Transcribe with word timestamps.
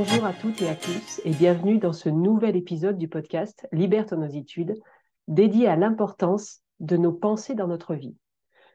Bonjour 0.00 0.26
à 0.26 0.32
toutes 0.32 0.62
et 0.62 0.68
à 0.68 0.76
tous 0.76 1.20
et 1.24 1.32
bienvenue 1.32 1.78
dans 1.78 1.92
ce 1.92 2.08
nouvel 2.08 2.54
épisode 2.54 2.98
du 2.98 3.08
podcast 3.08 3.66
Libère 3.72 4.06
ton 4.06 4.22
ositude, 4.22 4.80
dédié 5.26 5.66
à 5.66 5.74
l'importance 5.74 6.60
de 6.78 6.96
nos 6.96 7.12
pensées 7.12 7.56
dans 7.56 7.66
notre 7.66 7.96
vie. 7.96 8.14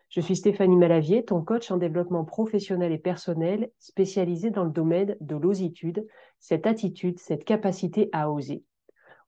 Je 0.09 0.20
suis 0.20 0.36
Stéphanie 0.36 0.75
Malavier, 0.75 1.23
ton 1.23 1.41
coach 1.41 1.71
en 1.71 1.78
développement 1.78 2.25
professionnel 2.25 2.91
et 2.91 2.97
personnel 2.97 3.71
spécialisé 3.79 4.50
dans 4.50 4.65
le 4.65 4.70
domaine 4.70 5.15
de 5.21 5.38
l'ositude, 5.38 6.05
cette 6.41 6.68
attitude, 6.68 7.18
cette 7.20 7.46
capacité 7.46 8.10
à 8.11 8.29
oser. 8.29 8.65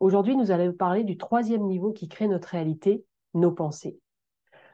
Aujourd'hui, 0.02 0.36
nous 0.36 0.52
allons 0.52 0.73
parler 0.73 1.05
du 1.05 1.16
troisième 1.16 1.64
niveau 1.64 1.94
qui 1.94 2.09
crée 2.09 2.27
notre 2.27 2.50
réalité, 2.50 3.05
nos 3.34 3.54
pensées. 3.54 3.98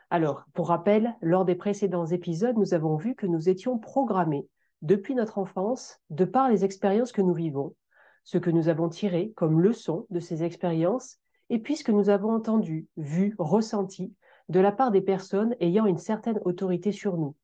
Alors, 0.09 0.45
pour 0.55 0.69
rappel, 0.69 1.15
lors 1.21 1.45
des 1.45 1.53
précédents 1.53 2.07
épisodes, 2.07 2.57
nous 2.57 2.73
avons 2.73 2.95
vu 2.95 3.13
que 3.13 3.27
nous 3.27 3.47
étions 3.47 3.77
programmés 3.77 4.47
depuis 4.81 5.15
notre 5.15 5.37
enfance, 5.37 5.99
de 6.09 6.25
par 6.25 6.49
les 6.49 6.65
expériences 6.65 7.11
que 7.11 7.21
nous 7.21 7.33
vivons, 7.33 7.75
ce 8.23 8.37
que 8.37 8.49
nous 8.49 8.67
avons 8.67 8.89
tiré 8.89 9.31
comme 9.35 9.61
leçon 9.61 10.05
de 10.09 10.19
ces 10.19 10.43
expériences, 10.43 11.17
et 11.49 11.59
puis 11.59 11.75
ce 11.75 11.83
que 11.83 11.91
nous 11.91 12.09
avons 12.09 12.31
entendu, 12.31 12.87
vu, 12.97 13.35
ressenti 13.37 14.13
de 14.49 14.59
la 14.59 14.71
part 14.71 14.91
des 14.91 15.01
personnes 15.01 15.55
ayant 15.59 15.85
une 15.85 15.97
certaine 15.97 16.39
autorité 16.45 16.91
sur 16.91 17.17
nous, 17.17 17.35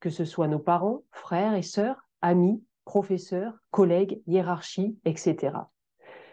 que 0.00 0.10
ce 0.10 0.24
soit 0.24 0.48
nos 0.48 0.58
parents, 0.58 1.02
frères 1.10 1.54
et 1.54 1.62
sœurs, 1.62 2.06
amis, 2.22 2.62
professeurs, 2.84 3.54
collègues, 3.70 4.22
hiérarchie, 4.26 4.96
etc. 5.04 5.58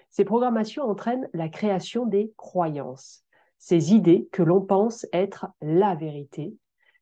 Ces 0.10 0.26
programmations 0.26 0.84
entraînent 0.84 1.28
la 1.34 1.50
création 1.50 2.06
des 2.06 2.32
croyances, 2.38 3.26
ces 3.58 3.94
idées 3.94 4.30
que 4.32 4.44
l'on 4.44 4.62
pense 4.62 5.08
être 5.12 5.48
la 5.62 5.96
vérité, 5.96 6.56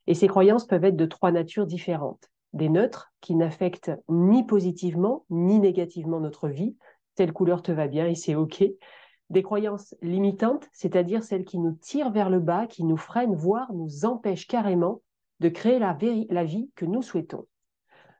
et 0.07 0.13
ces 0.13 0.27
croyances 0.27 0.65
peuvent 0.65 0.85
être 0.85 0.95
de 0.95 1.05
trois 1.05 1.31
natures 1.31 1.67
différentes 1.67 2.30
des 2.53 2.69
neutres 2.69 3.13
qui 3.21 3.35
n'affectent 3.35 3.91
ni 4.09 4.45
positivement 4.45 5.25
ni 5.29 5.59
négativement 5.59 6.19
notre 6.19 6.47
vie. 6.47 6.75
Telle 7.15 7.33
couleur 7.33 7.61
te 7.61 7.71
va 7.71 7.87
bien 7.87 8.07
et 8.07 8.15
c'est 8.15 8.35
OK. 8.35 8.63
Des 9.29 9.43
croyances 9.43 9.95
limitantes, 10.01 10.67
c'est-à-dire 10.73 11.23
celles 11.23 11.45
qui 11.45 11.59
nous 11.59 11.71
tirent 11.73 12.11
vers 12.11 12.29
le 12.29 12.39
bas, 12.39 12.67
qui 12.67 12.83
nous 12.83 12.97
freinent, 12.97 13.35
voire 13.35 13.71
nous 13.73 14.05
empêchent 14.05 14.47
carrément 14.47 15.01
de 15.39 15.49
créer 15.49 15.79
la, 15.79 15.97
la 16.29 16.43
vie 16.43 16.69
que 16.75 16.85
nous 16.85 17.01
souhaitons. 17.01 17.47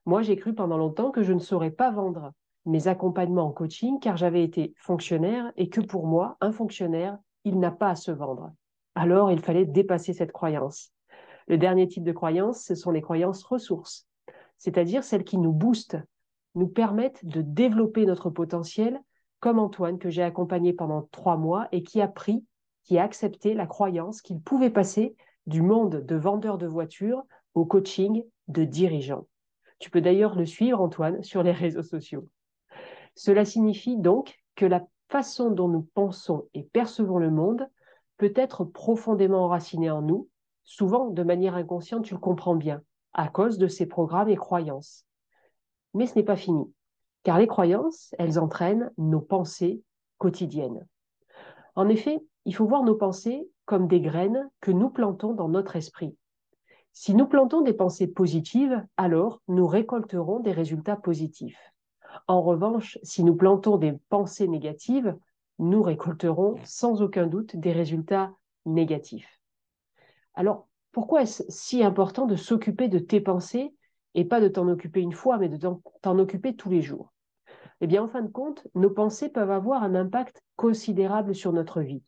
Moi, 0.06 0.22
j'ai 0.22 0.38
cru 0.38 0.56
pendant 0.56 0.78
longtemps 0.78 1.12
que 1.12 1.24
je 1.24 1.34
ne 1.34 1.40
saurais 1.40 1.72
pas 1.72 1.92
vendre 1.92 2.32
mes 2.66 2.88
accompagnements 2.88 3.48
en 3.48 3.52
coaching 3.52 4.00
car 4.00 4.18
j'avais 4.18 4.44
été 4.44 4.74
fonctionnaire 4.78 5.52
et 5.58 5.70
que 5.70 5.82
pour 5.82 6.08
moi, 6.08 6.38
un 6.42 6.52
fonctionnaire, 6.52 7.18
il 7.44 7.60
n'a 7.60 7.72
pas 7.72 7.90
à 7.90 7.96
se 7.96 8.12
vendre. 8.12 8.52
Alors, 8.96 9.32
il 9.32 9.40
fallait 9.40 9.66
dépasser 9.66 10.14
cette 10.14 10.32
croyance. 10.32 10.92
Le 11.48 11.58
dernier 11.58 11.88
type 11.88 12.04
de 12.04 12.12
croyance, 12.12 12.64
ce 12.64 12.76
sont 12.76 12.92
les 12.92 13.02
croyances 13.02 13.44
ressources 13.44 14.08
c'est-à-dire 14.62 15.04
celles 15.04 15.24
qui 15.24 15.40
nous 15.40 15.54
boostent, 15.54 15.98
nous 16.54 16.68
permettent 16.68 17.26
de 17.26 17.42
développer 17.42 18.06
notre 18.06 18.30
potentiel, 18.30 19.02
comme 19.40 19.58
Antoine 19.58 19.98
que 19.98 20.12
j'ai 20.12 20.22
accompagné 20.22 20.72
pendant 20.72 21.10
trois 21.12 21.36
mois 21.36 21.68
et 21.72 21.82
qui 21.82 22.00
a 22.00 22.08
pris, 22.08 22.46
qui 22.84 23.00
a 23.00 23.04
accepté 23.04 23.56
la 23.56 23.66
croyance 23.66 24.22
qu'il 24.22 24.40
pouvait 24.40 24.70
passer 24.70 25.16
du 25.48 25.64
monde 25.64 26.06
de 26.06 26.16
vendeur 26.16 26.60
de 26.60 26.68
voitures 26.68 27.24
au 27.56 27.66
coaching 27.66 28.24
de 28.50 28.64
dirigeant. 28.64 29.26
Tu 29.80 29.90
peux 29.90 30.00
d'ailleurs 30.00 30.36
le 30.36 30.46
suivre, 30.46 30.80
Antoine, 30.80 31.24
sur 31.24 31.42
les 31.42 31.54
réseaux 31.54 31.82
sociaux. 31.82 32.28
Cela 33.16 33.46
signifie 33.46 33.98
donc 33.98 34.38
que 34.56 34.68
la 34.68 34.86
façon 35.10 35.50
dont 35.50 35.70
nous 35.70 35.88
pensons 35.96 36.46
et 36.54 36.62
percevons 36.62 37.18
le 37.18 37.32
monde 37.32 37.68
peut 38.18 38.34
être 38.36 38.64
profondément 38.64 39.44
enracinée 39.46 39.90
en 39.90 40.04
nous, 40.04 40.30
souvent 40.64 41.10
de 41.10 41.24
manière 41.24 41.56
inconsciente, 41.56 42.06
tu 42.06 42.14
le 42.14 42.20
comprends 42.20 42.56
bien 42.56 42.84
à 43.14 43.28
cause 43.28 43.58
de 43.58 43.68
ces 43.68 43.86
programmes 43.86 44.30
et 44.30 44.36
croyances. 44.36 45.06
Mais 45.94 46.08
ce 46.08 46.16
n'est 46.16 46.24
pas 46.24 46.36
fini, 46.36 46.72
car 47.24 47.38
les 47.38 47.48
croyances, 47.48 48.16
elles 48.18 48.40
entraînent 48.40 48.92
nos 48.98 49.22
pensées 49.22 49.82
quotidiennes. 50.18 50.88
En 51.76 51.88
effet, 51.90 52.24
il 52.46 52.56
faut 52.56 52.66
voir 52.66 52.84
nos 52.84 52.96
pensées 52.96 53.48
comme 53.66 53.88
des 53.88 54.02
graines 54.02 54.50
que 54.60 54.72
nous 54.72 54.90
plantons 54.90 55.34
dans 55.34 55.50
notre 55.50 55.76
esprit. 55.76 56.16
Si 56.94 57.14
nous 57.14 57.28
plantons 57.28 57.62
des 57.62 57.74
pensées 57.74 58.08
positives, 58.08 58.86
alors 58.98 59.42
nous 59.48 59.68
récolterons 59.68 60.40
des 60.40 60.52
résultats 60.52 60.98
positifs. 60.98 61.72
En 62.28 62.42
revanche, 62.42 62.98
si 63.04 63.24
nous 63.24 63.36
plantons 63.36 63.78
des 63.78 63.94
pensées 64.10 64.48
négatives, 64.48 65.16
nous 65.60 65.82
récolterons 65.82 66.58
sans 66.64 67.02
aucun 67.02 67.28
doute 67.28 67.56
des 67.56 67.72
résultats 67.72 68.34
négatifs. 68.66 69.42
Alors, 70.34 70.68
pourquoi 70.92 71.24
est-ce 71.24 71.44
si 71.50 71.84
important 71.84 72.26
de 72.26 72.36
s'occuper 72.36 72.88
de 72.88 73.00
tes 73.00 73.22
pensées 73.22 73.74
et 74.14 74.26
pas 74.26 74.42
de 74.42 74.48
t'en 74.48 74.68
occuper 74.68 75.02
une 75.02 75.14
fois, 75.14 75.38
mais 75.38 75.50
de 75.50 75.58
t'en 75.58 76.20
occuper 76.20 76.56
tous 76.56 76.70
les 76.70 76.82
jours? 76.82 77.14
Eh 77.80 77.88
bien, 77.88 78.04
en 78.04 78.08
fin 78.08 78.22
de 78.22 78.32
compte, 78.32 78.68
nos 78.76 78.90
pensées 78.90 79.30
peuvent 79.30 79.52
avoir 79.52 79.84
un 79.84 79.96
impact 79.96 80.44
considérable 80.56 81.34
sur 81.34 81.54
notre 81.54 81.82
vie. 81.82 82.04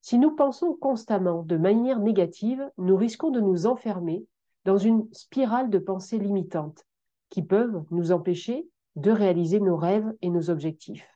Si 0.00 0.18
nous 0.18 0.32
pensons 0.32 0.74
constamment 0.74 1.42
de 1.42 1.56
manière 1.56 2.00
négative, 2.00 2.70
nous 2.78 2.96
risquons 2.96 3.30
de 3.30 3.40
nous 3.40 3.66
enfermer 3.66 4.26
dans 4.64 4.78
une 4.78 5.06
spirale 5.12 5.70
de 5.70 5.78
pensées 5.78 6.18
limitantes 6.18 6.84
qui 7.30 7.42
peuvent 7.42 7.82
nous 7.90 8.12
empêcher 8.12 8.68
de 8.96 9.10
réaliser 9.10 9.58
nos 9.58 9.76
rêves 9.76 10.12
et 10.20 10.28
nos 10.28 10.50
objectifs. 10.50 11.08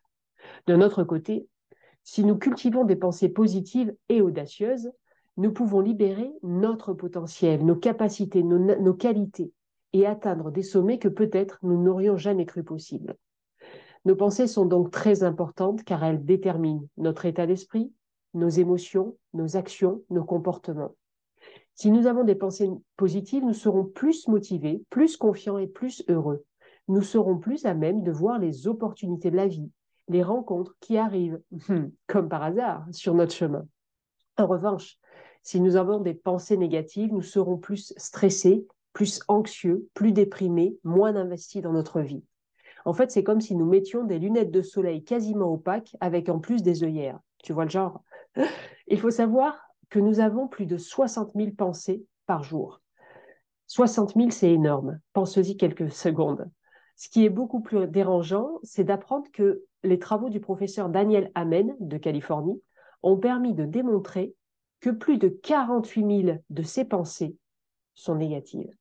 De 0.67 0.77
notre 0.77 1.05
côté, 1.05 1.47
si 2.05 2.25
nous 2.25 2.37
cultivons 2.37 2.84
des 2.84 2.97
pensées 2.97 3.28
positives 3.28 3.95
et 4.09 4.21
audacieuses, 4.21 4.91
nous 5.37 5.53
pouvons 5.53 5.81
libérer 5.81 6.33
notre 6.43 6.95
potentiel, 6.95 7.65
nos 7.65 7.77
capacités, 7.77 8.43
nos, 8.43 8.95
qualités 8.95 9.53
et 9.93 10.07
atteindre 10.07 10.51
des 10.51 10.63
sommets 10.63 10.99
que 10.99 11.09
peut-être 11.09 11.59
nous 11.63 11.83
n'aurions 11.83 12.17
jamais 12.17 12.47
cru 12.47 12.65
possibles. 12.65 13.17
Nos 14.05 14.17
pensées 14.17 14.47
sont 14.47 14.67
donc 14.67 14.91
très 14.91 15.25
importantes 15.25 15.83
car 15.85 16.05
elles 16.05 16.25
déterminent 16.25 16.87
notre 16.97 17.27
état 17.27 17.47
d'esprit, 17.47 17.93
nos 18.35 18.49
émotions, 18.49 19.17
nos 19.35 19.57
actions, 19.57 20.03
nos 20.11 20.25
comportements. 20.25 20.95
Si 21.75 21.91
nous 21.91 22.07
avons 22.07 22.25
des 22.25 22.35
pensées 22.35 22.71
positives, 22.97 23.45
nous 23.45 23.53
serons 23.53 23.85
plus 23.85 24.29
motivés, 24.29 24.83
plus 24.89 25.17
confiants 25.17 25.59
et 25.59 25.67
plus 25.67 26.03
heureux. 26.09 26.45
Nous 26.89 27.03
serons 27.03 27.37
plus 27.37 27.67
à 27.67 27.75
même 27.75 28.03
de 28.03 28.13
voir 28.13 28.39
les 28.39 28.69
opportunités 28.69 29.31
de 29.31 29.37
la 29.37 29.49
vie, 29.49 29.71
les 30.09 30.23
rencontres 30.23 30.77
qui 30.81 30.97
arrivent, 30.97 31.41
comme 32.07 32.29
par 32.29 32.43
hasard, 32.43 32.87
sur 32.93 33.13
notre 33.13 33.35
chemin. 33.35 33.67
En 34.39 34.47
revanche, 34.47 34.99
si 35.47 35.61
nous 35.61 35.77
avons 35.77 36.01
des 36.01 36.12
pensées 36.12 36.57
négatives, 36.57 37.12
nous 37.12 37.23
serons 37.23 37.57
plus 37.57 37.95
stressés, 37.97 38.67
plus 38.93 39.21
anxieux, 39.29 39.89
plus 39.95 40.11
déprimés, 40.11 40.77
moins 40.83 41.15
investis 41.15 41.62
dans 41.62 41.73
notre 41.73 42.01
vie. 42.01 42.25
En 42.84 42.93
fait, 42.93 43.12
c'est 43.12 43.23
comme 43.23 43.41
si 43.41 43.55
nous 43.55 43.65
mettions 43.65 44.03
des 44.03 44.19
lunettes 44.19 44.51
de 44.51 44.61
soleil 44.61 45.05
quasiment 45.05 45.53
opaques 45.53 45.95
avec 46.01 46.29
en 46.29 46.41
plus 46.41 46.65
des 46.65 46.83
œillères. 46.83 47.21
Tu 47.45 47.53
vois 47.53 47.62
le 47.62 47.71
genre 47.71 48.03
Il 48.89 48.99
faut 48.99 49.12
savoir 49.12 49.69
que 49.89 50.01
nous 50.01 50.19
avons 50.19 50.49
plus 50.49 50.67
de 50.67 50.79
60 50.79 51.31
000 51.37 51.53
pensées 51.53 52.05
par 52.27 52.43
jour. 52.43 52.81
60 53.69 54.15
000, 54.17 54.31
c'est 54.31 54.51
énorme. 54.51 54.99
Pense-y 55.13 55.57
quelques 55.57 55.93
secondes. 55.93 56.51
Ce 56.97 57.09
qui 57.09 57.25
est 57.25 57.31
beaucoup 57.31 57.61
plus 57.61 57.87
dérangeant, 57.87 58.59
c'est 58.65 58.83
d'apprendre 58.83 59.31
que 59.33 59.63
les 59.84 60.01
travaux 60.01 60.28
du 60.28 60.41
professeur 60.41 60.89
Daniel 60.89 61.31
Amen 61.37 61.77
de 61.78 61.99
Californie 61.99 62.61
ont 63.05 63.17
permis 63.17 63.55
de 63.55 63.65
démontrer 63.65 64.34
plus 64.91 65.19
de 65.19 65.29
48 65.29 66.23
000 66.25 66.39
de 66.51 66.63
ces 66.63 66.85
pensées 66.85 67.37
sont 67.95 68.15
négatives. 68.15 68.75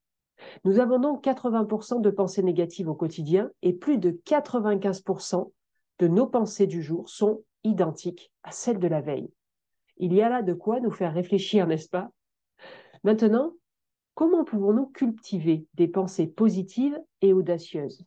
Nous 0.64 0.78
avons 0.78 0.98
donc 0.98 1.24
80% 1.24 2.00
de 2.00 2.10
pensées 2.10 2.42
négatives 2.42 2.88
au 2.88 2.94
quotidien 2.94 3.50
et 3.62 3.72
plus 3.72 3.98
de 3.98 4.10
95% 4.10 5.50
de 5.98 6.08
nos 6.08 6.26
pensées 6.26 6.66
du 6.66 6.82
jour 6.82 7.08
sont 7.08 7.42
identiques 7.64 8.30
à 8.42 8.52
celles 8.52 8.78
de 8.78 8.88
la 8.88 9.00
veille. 9.00 9.30
Il 9.96 10.12
y 10.12 10.20
a 10.20 10.28
là 10.28 10.42
de 10.42 10.52
quoi 10.52 10.80
nous 10.80 10.90
faire 10.90 11.14
réfléchir, 11.14 11.66
n'est-ce 11.66 11.88
pas? 11.88 12.10
Maintenant, 13.02 13.52
comment 14.14 14.44
pouvons-nous 14.44 14.86
cultiver 14.86 15.66
des 15.74 15.88
pensées 15.88 16.26
positives 16.26 17.00
et 17.22 17.32
audacieuses? 17.32 18.04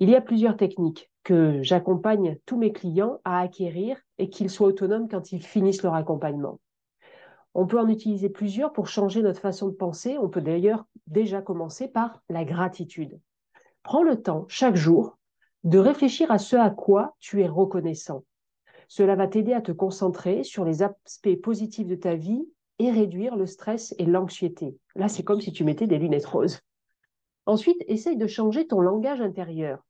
Il 0.00 0.10
y 0.10 0.14
a 0.14 0.20
plusieurs 0.20 0.56
techniques 0.56 1.10
que 1.22 1.62
j'accompagne 1.62 2.36
tous 2.44 2.58
mes 2.58 2.72
clients 2.72 3.20
à 3.24 3.40
acquérir 3.40 3.98
et 4.18 4.28
qu'ils 4.28 4.50
soient 4.50 4.68
autonomes 4.68 5.08
quand 5.08 5.32
ils 5.32 5.42
finissent 5.42 5.82
leur 5.82 5.94
accompagnement. 5.94 6.60
On 7.54 7.66
peut 7.66 7.78
en 7.78 7.88
utiliser 7.88 8.28
plusieurs 8.28 8.72
pour 8.72 8.88
changer 8.88 9.22
notre 9.22 9.40
façon 9.40 9.68
de 9.68 9.74
penser. 9.74 10.18
On 10.18 10.28
peut 10.28 10.40
d'ailleurs 10.40 10.86
déjà 11.06 11.40
commencer 11.40 11.88
par 11.88 12.22
la 12.28 12.44
gratitude. 12.44 13.20
Prends 13.82 14.02
le 14.02 14.20
temps 14.20 14.44
chaque 14.48 14.76
jour 14.76 15.18
de 15.62 15.78
réfléchir 15.78 16.30
à 16.30 16.38
ce 16.38 16.56
à 16.56 16.70
quoi 16.70 17.16
tu 17.20 17.42
es 17.42 17.46
reconnaissant. 17.46 18.24
Cela 18.88 19.14
va 19.14 19.28
t'aider 19.28 19.52
à 19.52 19.60
te 19.60 19.72
concentrer 19.72 20.44
sur 20.44 20.64
les 20.64 20.82
aspects 20.82 21.40
positifs 21.42 21.86
de 21.86 21.94
ta 21.94 22.16
vie 22.16 22.44
et 22.78 22.90
réduire 22.90 23.36
le 23.36 23.46
stress 23.46 23.94
et 23.98 24.04
l'anxiété. 24.04 24.76
Là, 24.96 25.08
c'est 25.08 25.22
comme 25.22 25.40
si 25.40 25.52
tu 25.52 25.64
mettais 25.64 25.86
des 25.86 25.98
lunettes 25.98 26.26
roses. 26.26 26.60
Ensuite, 27.46 27.82
essaye 27.86 28.16
de 28.16 28.26
changer 28.26 28.66
ton 28.66 28.80
langage 28.80 29.20
intérieur. 29.20 29.84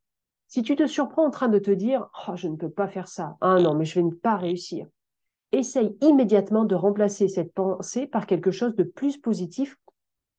Si 0.49 0.63
tu 0.63 0.77
te 0.77 0.87
surprends 0.87 1.27
en 1.27 1.31
train 1.31 1.49
de 1.49 1.59
te 1.59 1.71
dire 1.71 2.09
oh, 2.29 2.37
je 2.37 2.49
ne 2.49 2.57
peux 2.57 2.71
pas 2.71 2.89
faire 2.89 3.09
ça, 3.09 3.37
ah 3.41 3.59
non, 3.61 3.75
mais 3.75 3.85
je 3.85 3.95
vais 3.95 4.05
ne 4.05 4.15
pas 4.15 4.37
réussir, 4.37 4.87
essaye 5.59 5.97
immédiatement 6.01 6.65
de 6.65 6.75
remplacer 6.75 7.29
cette 7.29 7.53
pensée 7.53 8.07
par 8.07 8.27
quelque 8.27 8.51
chose 8.51 8.75
de 8.77 8.85
plus 8.85 9.19
positif 9.19 9.77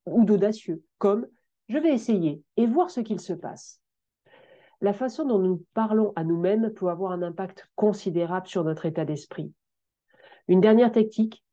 ou 0.06 0.24
d'audacieux, 0.24 0.84
comme 0.98 1.28
je 1.70 1.78
vais 1.78 1.94
essayer 1.94 2.42
et 2.58 2.68
voir 2.68 2.90
ce 2.90 3.02
qu'il 3.02 3.20
se 3.20 3.34
passe. 3.34 3.82
la 4.82 4.94
façon 4.94 5.26
dont 5.26 5.40
nous 5.40 5.64
parlons 5.74 6.14
à 6.16 6.24
nous-mêmes 6.24 6.72
peut 6.74 6.90
avoir 6.90 7.12
un 7.12 7.24
impact 7.24 7.68
considérable 7.76 8.48
sur 8.48 8.64
notre 8.64 8.86
état 8.86 9.06
d'esprit. 9.06 9.52
Une 10.48 10.62
dernière 10.62 10.92
technique, 10.92 11.44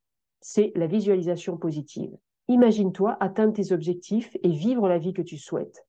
c'est 0.41 0.71
la 0.75 0.87
visualisation 0.87 1.57
positive. 1.57 2.11
Imagine-toi 2.47 3.17
atteindre 3.19 3.53
tes 3.53 3.71
objectifs 3.71 4.35
et 4.43 4.49
vivre 4.49 4.87
la 4.87 4.99
vie 4.99 5.13
que 5.13 5.21
tu 5.21 5.37
souhaites. 5.37 5.85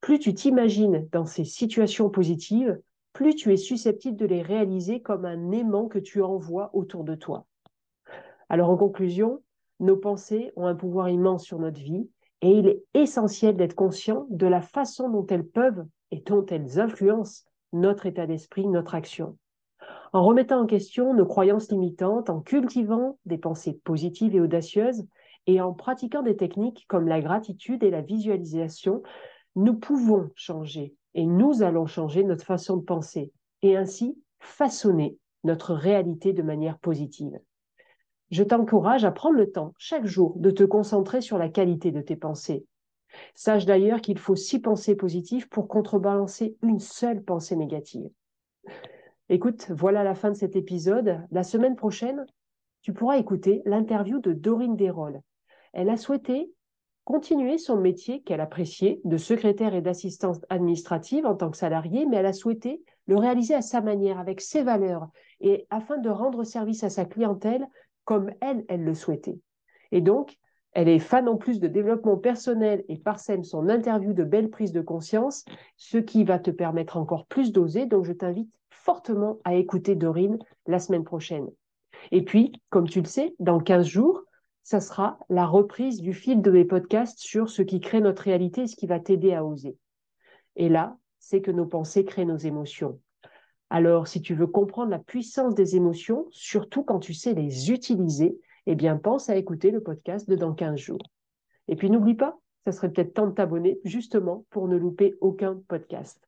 Plus 0.00 0.18
tu 0.18 0.32
t'imagines 0.34 1.06
dans 1.12 1.26
ces 1.26 1.44
situations 1.44 2.08
positives, 2.08 2.80
plus 3.12 3.34
tu 3.34 3.52
es 3.52 3.56
susceptible 3.56 4.16
de 4.16 4.26
les 4.26 4.42
réaliser 4.42 5.00
comme 5.00 5.24
un 5.24 5.50
aimant 5.50 5.88
que 5.88 5.98
tu 5.98 6.22
envoies 6.22 6.70
autour 6.72 7.04
de 7.04 7.14
toi. 7.14 7.46
Alors 8.48 8.70
en 8.70 8.76
conclusion, 8.76 9.42
nos 9.78 9.96
pensées 9.96 10.52
ont 10.56 10.66
un 10.66 10.74
pouvoir 10.74 11.08
immense 11.08 11.44
sur 11.44 11.58
notre 11.58 11.80
vie 11.80 12.08
et 12.42 12.50
il 12.50 12.66
est 12.66 12.82
essentiel 12.94 13.56
d'être 13.56 13.74
conscient 13.74 14.26
de 14.30 14.46
la 14.46 14.60
façon 14.60 15.08
dont 15.10 15.26
elles 15.26 15.46
peuvent 15.46 15.84
et 16.10 16.20
dont 16.20 16.44
elles 16.46 16.80
influencent 16.80 17.44
notre 17.72 18.06
état 18.06 18.26
d'esprit, 18.26 18.66
notre 18.66 18.94
action. 18.94 19.36
En 20.12 20.24
remettant 20.24 20.60
en 20.60 20.66
question 20.66 21.14
nos 21.14 21.26
croyances 21.26 21.70
limitantes, 21.70 22.30
en 22.30 22.40
cultivant 22.40 23.18
des 23.26 23.38
pensées 23.38 23.80
positives 23.84 24.34
et 24.34 24.40
audacieuses, 24.40 25.06
et 25.46 25.60
en 25.60 25.72
pratiquant 25.72 26.22
des 26.22 26.36
techniques 26.36 26.84
comme 26.88 27.08
la 27.08 27.20
gratitude 27.20 27.82
et 27.82 27.90
la 27.90 28.02
visualisation, 28.02 29.02
nous 29.56 29.74
pouvons 29.74 30.30
changer 30.34 30.94
et 31.14 31.26
nous 31.26 31.62
allons 31.62 31.86
changer 31.86 32.24
notre 32.24 32.44
façon 32.44 32.76
de 32.76 32.84
penser 32.84 33.32
et 33.62 33.76
ainsi 33.76 34.16
façonner 34.38 35.16
notre 35.44 35.74
réalité 35.74 36.32
de 36.32 36.42
manière 36.42 36.78
positive. 36.78 37.38
Je 38.30 38.44
t'encourage 38.44 39.04
à 39.04 39.10
prendre 39.10 39.36
le 39.36 39.50
temps 39.50 39.74
chaque 39.76 40.06
jour 40.06 40.34
de 40.36 40.50
te 40.50 40.62
concentrer 40.62 41.20
sur 41.20 41.38
la 41.38 41.48
qualité 41.48 41.90
de 41.90 42.00
tes 42.00 42.16
pensées. 42.16 42.64
Sache 43.34 43.66
d'ailleurs 43.66 44.00
qu'il 44.00 44.18
faut 44.18 44.36
six 44.36 44.60
pensées 44.60 44.94
positives 44.94 45.48
pour 45.48 45.66
contrebalancer 45.66 46.56
une 46.62 46.78
seule 46.78 47.24
pensée 47.24 47.56
négative. 47.56 48.08
Écoute, 49.28 49.70
voilà 49.70 50.04
la 50.04 50.14
fin 50.14 50.30
de 50.30 50.36
cet 50.36 50.54
épisode. 50.54 51.20
La 51.30 51.42
semaine 51.42 51.76
prochaine, 51.76 52.24
tu 52.82 52.92
pourras 52.92 53.18
écouter 53.18 53.62
l'interview 53.64 54.20
de 54.20 54.32
Dorine 54.32 54.76
Desrolles. 54.76 55.22
Elle 55.72 55.90
a 55.90 55.96
souhaité 55.96 56.52
continuer 57.10 57.58
son 57.58 57.76
métier 57.76 58.22
qu'elle 58.22 58.40
appréciait 58.40 59.00
de 59.02 59.16
secrétaire 59.16 59.74
et 59.74 59.80
d'assistante 59.80 60.44
administrative 60.48 61.26
en 61.26 61.34
tant 61.34 61.50
que 61.50 61.56
salariée, 61.56 62.06
mais 62.06 62.18
elle 62.18 62.26
a 62.26 62.32
souhaité 62.32 62.84
le 63.08 63.16
réaliser 63.16 63.52
à 63.52 63.62
sa 63.62 63.80
manière, 63.80 64.20
avec 64.20 64.40
ses 64.40 64.62
valeurs, 64.62 65.08
et 65.40 65.66
afin 65.70 65.98
de 65.98 66.08
rendre 66.08 66.44
service 66.44 66.84
à 66.84 66.88
sa 66.88 67.04
clientèle 67.04 67.66
comme 68.04 68.30
elle, 68.40 68.64
elle 68.68 68.84
le 68.84 68.94
souhaitait. 68.94 69.40
Et 69.90 70.00
donc, 70.00 70.36
elle 70.70 70.88
est 70.88 71.00
fan 71.00 71.28
en 71.28 71.36
plus 71.36 71.58
de 71.58 71.66
développement 71.66 72.16
personnel 72.16 72.84
et 72.88 72.96
parsème 72.96 73.42
son 73.42 73.68
interview 73.68 74.12
de 74.12 74.22
belle 74.22 74.48
prise 74.48 74.70
de 74.70 74.80
conscience, 74.80 75.44
ce 75.76 75.98
qui 75.98 76.22
va 76.22 76.38
te 76.38 76.52
permettre 76.52 76.96
encore 76.96 77.26
plus 77.26 77.50
d'oser. 77.50 77.86
Donc, 77.86 78.04
je 78.04 78.12
t'invite 78.12 78.50
fortement 78.70 79.38
à 79.42 79.56
écouter 79.56 79.96
Dorine 79.96 80.38
la 80.68 80.78
semaine 80.78 81.02
prochaine. 81.02 81.48
Et 82.12 82.24
puis, 82.24 82.52
comme 82.70 82.88
tu 82.88 83.00
le 83.00 83.08
sais, 83.08 83.34
dans 83.40 83.58
15 83.58 83.84
jours, 83.84 84.19
ça 84.62 84.80
sera 84.80 85.18
la 85.28 85.46
reprise 85.46 86.00
du 86.00 86.12
fil 86.12 86.42
de 86.42 86.50
mes 86.50 86.64
podcasts 86.64 87.18
sur 87.18 87.48
ce 87.48 87.62
qui 87.62 87.80
crée 87.80 88.00
notre 88.00 88.22
réalité 88.22 88.62
et 88.62 88.66
ce 88.66 88.76
qui 88.76 88.86
va 88.86 89.00
t'aider 89.00 89.32
à 89.32 89.44
oser. 89.44 89.76
Et 90.56 90.68
là, 90.68 90.96
c'est 91.18 91.40
que 91.40 91.50
nos 91.50 91.66
pensées 91.66 92.04
créent 92.04 92.24
nos 92.24 92.36
émotions. 92.36 93.00
Alors, 93.70 94.08
si 94.08 94.20
tu 94.20 94.34
veux 94.34 94.46
comprendre 94.46 94.90
la 94.90 94.98
puissance 94.98 95.54
des 95.54 95.76
émotions, 95.76 96.26
surtout 96.30 96.82
quand 96.82 96.98
tu 96.98 97.14
sais 97.14 97.34
les 97.34 97.70
utiliser, 97.70 98.36
eh 98.66 98.74
bien, 98.74 98.96
pense 98.96 99.30
à 99.30 99.36
écouter 99.36 99.70
le 99.70 99.82
podcast 99.82 100.28
de 100.28 100.34
dans 100.34 100.54
15 100.54 100.78
jours. 100.78 101.02
Et 101.68 101.76
puis, 101.76 101.88
n'oublie 101.88 102.14
pas, 102.14 102.36
ça 102.64 102.72
serait 102.72 102.90
peut-être 102.90 103.14
temps 103.14 103.28
de 103.28 103.32
t'abonner 103.32 103.80
justement 103.84 104.44
pour 104.50 104.68
ne 104.68 104.76
louper 104.76 105.14
aucun 105.20 105.62
podcast. 105.68 106.20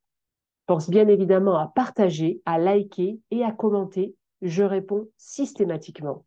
Pense 0.67 0.89
bien 0.89 1.09
évidemment 1.09 1.59
à 1.59 1.67
partager, 1.67 2.41
à 2.47 2.59
liker 2.59 3.21
et 3.31 3.43
à 3.43 3.51
commenter. 3.51 4.15
Je 4.41 4.63
réponds 4.63 5.09
systématiquement. 5.17 6.25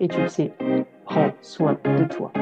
Et 0.00 0.08
tu 0.08 0.20
le 0.20 0.28
sais, 0.28 0.52
prends 1.04 1.32
soin 1.40 1.78
de 1.84 2.04
toi. 2.04 2.32